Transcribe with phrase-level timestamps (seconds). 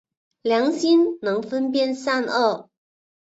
[0.41, 2.71] 良心能分辨善恶。